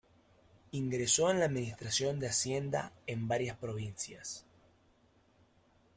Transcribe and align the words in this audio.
Ingresó 0.71 1.29
en 1.29 1.37
la 1.37 1.45
Administración 1.45 2.17
de 2.19 2.25
Hacienda, 2.29 2.91
en 3.05 3.27
varias 3.27 3.55
provincias. 3.55 4.47